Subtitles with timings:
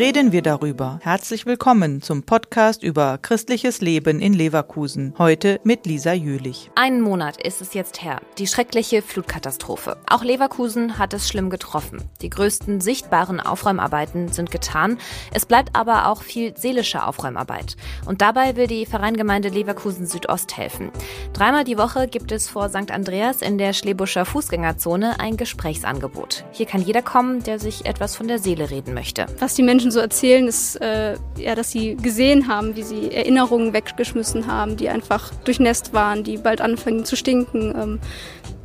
[0.00, 0.98] reden wir darüber.
[1.02, 5.12] Herzlich willkommen zum Podcast über christliches Leben in Leverkusen.
[5.18, 6.70] Heute mit Lisa Jülich.
[6.74, 8.22] Einen Monat ist es jetzt her.
[8.38, 9.98] Die schreckliche Flutkatastrophe.
[10.08, 12.02] Auch Leverkusen hat es schlimm getroffen.
[12.22, 14.96] Die größten sichtbaren Aufräumarbeiten sind getan.
[15.34, 17.76] Es bleibt aber auch viel seelische Aufräumarbeit.
[18.06, 20.92] Und dabei will die Vereingemeinde Leverkusen Südost helfen.
[21.34, 22.90] Dreimal die Woche gibt es vor St.
[22.90, 26.46] Andreas in der Schlebuscher Fußgängerzone ein Gesprächsangebot.
[26.52, 29.26] Hier kann jeder kommen, der sich etwas von der Seele reden möchte.
[29.38, 33.72] Was die Menschen so erzählen, ist äh, ja, dass sie gesehen haben, wie sie Erinnerungen
[33.72, 37.74] weggeschmissen haben, die einfach durchnässt waren, die bald anfangen zu stinken.
[37.76, 38.00] Ähm,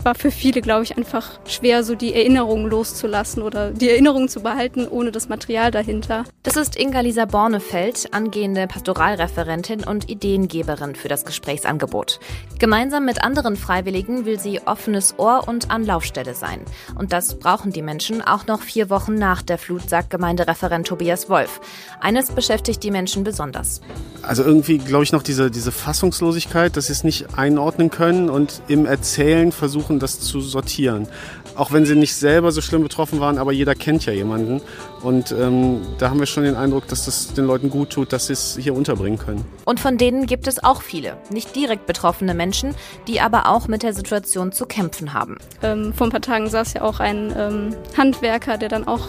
[0.05, 4.41] war für viele, glaube ich, einfach schwer, so die Erinnerungen loszulassen oder die Erinnerungen zu
[4.41, 6.25] behalten, ohne das Material dahinter.
[6.43, 12.19] Das ist Inga-Lisa Bornefeld, angehende Pastoralreferentin und Ideengeberin für das Gesprächsangebot.
[12.59, 16.61] Gemeinsam mit anderen Freiwilligen will sie offenes Ohr und Anlaufstelle sein.
[16.97, 21.29] Und das brauchen die Menschen auch noch vier Wochen nach der Flut, sagt Gemeindereferent Tobias
[21.29, 21.59] Wolf.
[21.99, 23.81] Eines beschäftigt die Menschen besonders.
[24.21, 28.61] Also irgendwie, glaube ich, noch diese, diese Fassungslosigkeit, dass sie es nicht einordnen können und
[28.67, 31.07] im Erzählen versuchen, versuchen, das zu sortieren.
[31.55, 34.61] Auch wenn sie nicht selber so schlimm betroffen waren, aber jeder kennt ja jemanden.
[35.01, 38.27] Und ähm, da haben wir schon den Eindruck, dass das den Leuten gut tut, dass
[38.27, 39.45] sie es hier unterbringen können.
[39.65, 41.17] Und von denen gibt es auch viele.
[41.29, 42.75] Nicht direkt betroffene Menschen,
[43.07, 45.37] die aber auch mit der Situation zu kämpfen haben.
[45.63, 49.07] Ähm, vor ein paar Tagen saß ja auch ein ähm, Handwerker, der dann auch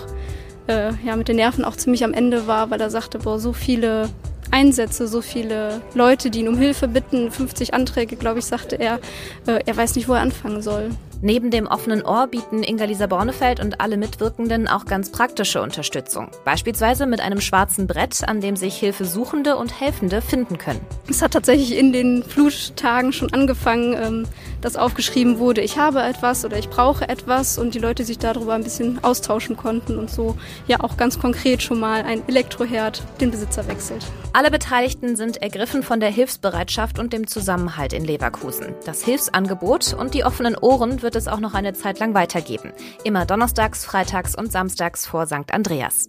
[0.69, 3.53] äh, ja, mit den Nerven auch ziemlich am Ende war, weil er sagte, boah, so
[3.53, 4.09] viele
[4.51, 9.01] Einsätze, so viele Leute, die ihn um Hilfe bitten, 50 Anträge, glaube ich, sagte er.
[9.47, 10.91] Äh, er weiß nicht, wo er anfangen soll.
[11.23, 16.29] Neben dem offenen Ohr bieten Inga-Lisa Bornefeld und alle Mitwirkenden auch ganz praktische Unterstützung.
[16.45, 20.81] Beispielsweise mit einem schwarzen Brett, an dem sich Hilfesuchende und Helfende finden können.
[21.09, 24.29] Es hat tatsächlich in den Fluttagen schon angefangen,
[24.61, 28.55] dass aufgeschrieben wurde, ich habe etwas oder ich brauche etwas und die Leute sich darüber
[28.55, 30.37] ein bisschen austauschen konnten und so
[30.67, 34.05] ja auch ganz konkret schon mal ein Elektroherd den Besitzer wechselt.
[34.33, 38.75] Alle Beteiligten sind ergriffen von der Hilfsbereitschaft und dem Zusammenhalt in Leverkusen.
[38.85, 42.73] Das Hilfsangebot und die offenen Ohren wird es auch noch eine Zeit lang weitergeben.
[43.05, 45.53] Immer donnerstags, freitags und samstags vor St.
[45.53, 46.09] Andreas.